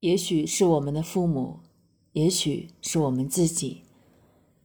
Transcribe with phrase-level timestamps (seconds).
[0.00, 1.58] 也许是我们的父母，
[2.12, 3.82] 也许是我们自己，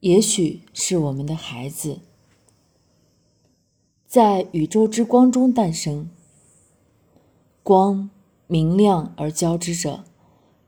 [0.01, 2.01] 也许是我们的孩子，
[4.06, 6.11] 在宇宙之光中诞生。
[7.64, 8.11] 光
[8.46, 10.04] 明亮而交织着，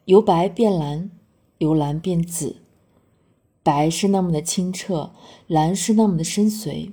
[0.06, 1.12] 由白变蓝，
[1.60, 2.56] 由蓝变紫。
[3.62, 5.12] 白是那么的清澈，
[5.46, 6.92] 蓝是那么的深邃，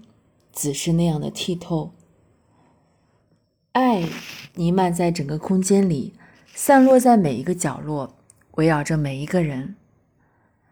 [0.52, 1.93] 紫是那样的剔透。
[3.73, 4.07] 爱
[4.54, 6.12] 弥漫在整个空间里。
[6.55, 8.14] 散落在每一个角落，
[8.53, 9.75] 围绕着每一个人。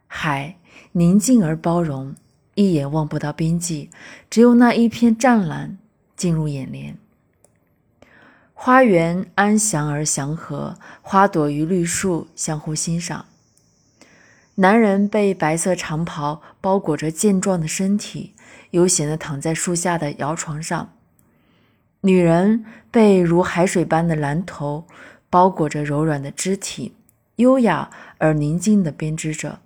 [0.07, 0.57] 海
[0.93, 2.15] 宁静而包容，
[2.55, 3.89] 一眼望不到边际，
[4.29, 5.79] 只有那一片湛蓝
[6.17, 6.99] 进入眼帘。
[8.53, 13.25] 花园安详而祥和，花朵与绿树相互欣赏。
[14.57, 18.35] 男人被白色长袍包裹着健壮的身体，
[18.73, 20.93] 悠闲地躺在树下的摇床上。
[22.03, 24.87] 女人被如海水般的蓝头。
[25.31, 26.95] 包裹着柔软的肢体，
[27.37, 29.61] 优雅而宁静地编织着。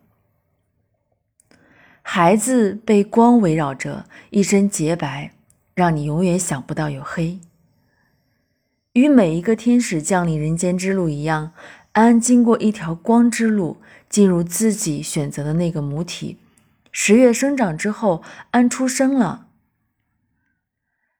[2.03, 5.33] 孩子被光围绕着，一身洁白，
[5.75, 7.41] 让你永远想不到有黑。
[8.93, 11.53] 与每一个天使降临人间之路一样，
[11.93, 13.79] 安经过一条光之路，
[14.09, 16.39] 进入自己选择的那个母体。
[16.93, 19.47] 十月生长之后，安出生了。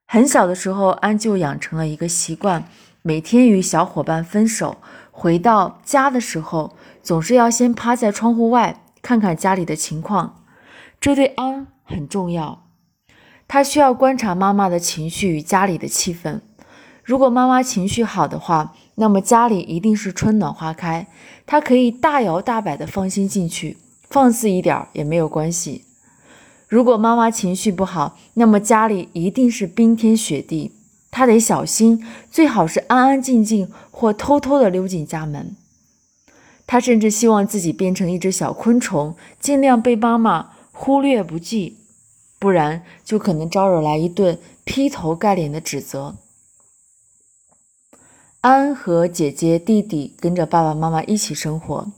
[0.05, 2.69] 很小的时候，安就养成了一个习惯。
[3.07, 4.77] 每天与小伙伴分手，
[5.11, 10.41] 回到家的时候，总是要先趴在窗户外看看家里的情况。
[10.99, 12.63] 这对安很重要，
[13.47, 16.39] 他需要观察妈妈的情绪与家里的气氛。
[17.03, 21.05] 如果妈妈情绪好的话，那么家里一定是春暖花开，
[21.45, 23.77] 他可以大摇大摆的放心进去，
[24.09, 25.85] 放肆一点也没有关系。
[26.67, 30.71] 如果妈妈情绪不好，那么家里一定是冰天雪地。
[31.15, 35.55] 他得小心，最好是安安静静或偷偷的溜进家门。
[36.67, 41.77] 他甚至希望自己变成一只小昆虫，尽量被妈妈忽略不计，
[42.37, 46.17] 不然就可能招惹来一顿劈头盖脸的指责。
[48.41, 51.93] 安和姐姐、弟弟跟着爸爸妈妈一起生活。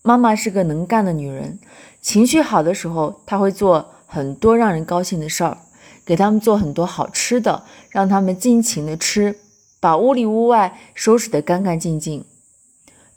[0.00, 1.58] 妈妈是个能干的女人，
[2.00, 5.58] 情绪好的时候，她会做很多让人高兴的事儿。
[6.04, 9.38] 给他们做很多好吃的，让他们尽情的吃，
[9.80, 12.24] 把屋里屋外收拾得干干净净。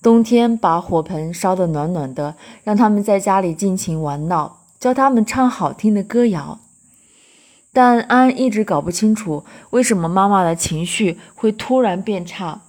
[0.01, 6.59] 冬天把火盆烧得暖暖的，让他们在家里尽情玩闹，教他们唱好听的歌谣。
[7.73, 12.62] 但安一直搞不清楚为什么妈妈的情绪会突然变差。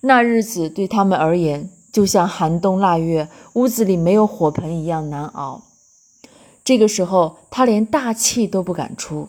[0.00, 5.62] 那日子对他们而言，就像寒冬腊月，屋子里没有火盆一样难熬。
[6.64, 9.28] 这个时候，他连大气都不敢出。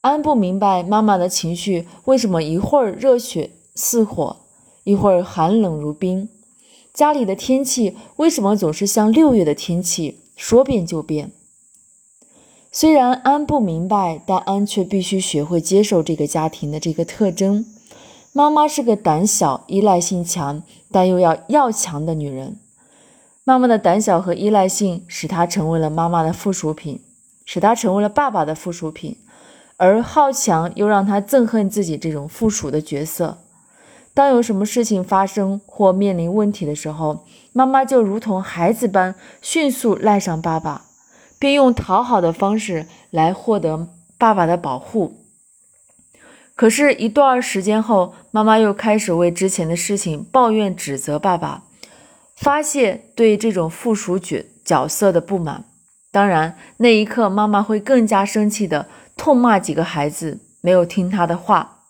[0.00, 4.36] 安不明白妈妈的情绪为什么一会儿热血似火，
[4.84, 6.28] 一会儿寒冷如冰。
[6.92, 11.30] 家里的天气为什么总是像六月的天气，说变就变？
[12.72, 17.66] 虽然安不明白，但安却必须学会接受这个家庭的这个特征：
[18.32, 22.58] 妈妈是个胆小、依赖性强，但又要要强的女人。
[23.42, 27.02] 妈妈的胆小和依赖性使她成为了妈妈的附属品，
[27.44, 29.16] 使她成为了爸爸的附属品，
[29.76, 33.38] 而好强又让她憎恨自己这种附属的角色。
[34.12, 40.82] 当有什么事情发生或面临问题的时候，妈妈就如同孩子般迅速赖上爸爸，
[41.38, 45.16] 并用讨好的方式来获得爸爸的保护。
[46.54, 51.62] 可是，一段时间后，妈妈又开始为之前的事情抱怨指责爸爸。
[52.40, 55.66] 发泄对这种附属角角色的不满，
[56.10, 61.82] 当然，那一刻妈妈会更加生气的痛骂几个孩子没有听她的话。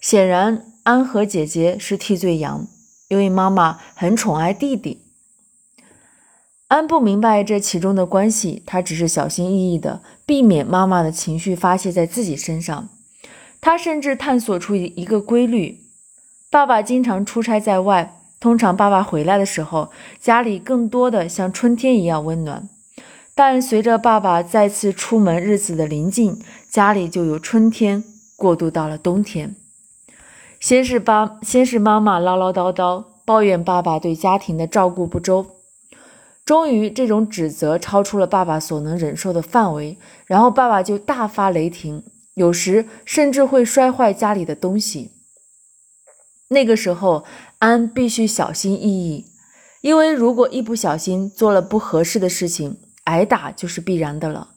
[0.00, 2.68] 显然，安和姐姐是替罪羊，
[3.08, 5.00] 因为妈妈很宠爱弟弟。
[6.68, 12.88] 安不明白这其中的关系，他只是小心翼翼的避免妈妈的情绪发泄在自己身上。
[13.60, 15.80] 他甚至探索出一个规律：
[16.48, 18.20] 爸爸经常出差在外。
[18.44, 22.68] 通常爸爸回来的时候，家里更多的像春天一样温暖。
[23.34, 26.38] 但随着爸爸再次出门日子的临近，
[26.68, 28.04] 家里就由春天
[28.36, 29.56] 过渡到了冬天。
[30.60, 35.46] 先是爸，先是妈妈唠唠叨叨抱怨爸爸对家庭的照顾不周，
[36.44, 39.96] 终于这种指责超出了爸爸所能忍受的范围，
[40.26, 42.04] 然后爸爸就大发雷霆，
[42.34, 45.12] 有时甚至会摔坏家里的东西。
[46.48, 47.24] 那个时候。
[47.64, 49.24] 安必须小心翼翼，
[49.80, 54.48] 因为如果一不小心做了不合适的事情，挨打就是必然的了。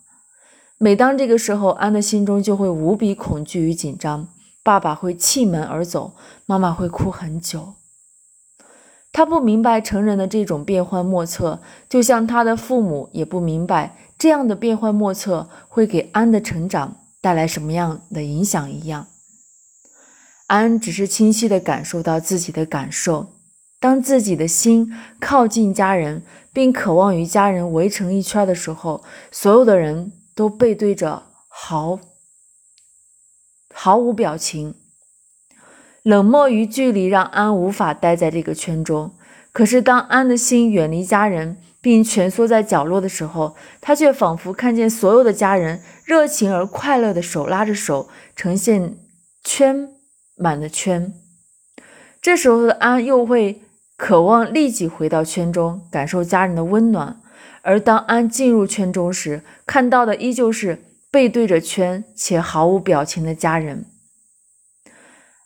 [0.77, 4.27] 每当这个时候，安的心中就会无比恐惧与紧张。
[4.61, 6.15] 爸爸会弃门而走，
[6.45, 7.75] 妈妈会哭很久。
[9.13, 19.07] 他不明白成人的这种变幻莫测，就像他的父母也不明白这样的变幻莫测会给安的成长带来什么样的影响一样。
[20.47, 23.33] 安只是清晰地感受到自己的感受，
[23.79, 31.99] 当自己的心靠近家人，并渴望与家人围成一圈的时候，所有的人都背对着，毫
[33.73, 34.75] 毫无表情。
[36.01, 39.13] 冷漠与距离让安无法待在这个圈中。
[39.51, 48.97] 可是，当安的心远离家人，并蜷缩在角落的时候，他却仿佛看见所有的家人热情而快乐的手拉着手，呈现
[49.43, 49.89] 圈
[50.37, 51.13] 满的圈。
[52.21, 53.61] 这时候的安又会
[53.97, 57.19] 渴望立即回到圈中，感受家人的温暖。
[57.63, 63.85] 而当安进入圈中时，看到的依旧是背对着圈且毫无表情的家人。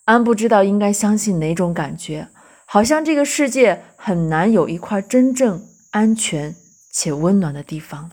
[0.06, 2.28] 安不知道应该相信哪种感觉，
[2.66, 6.56] 好像这个世界很难有一块真正安全
[6.92, 8.12] 且温暖的地方。